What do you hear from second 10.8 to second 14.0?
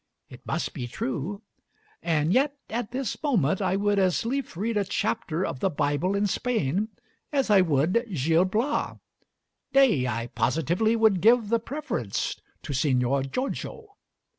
would give the preference to Señor Giorgio.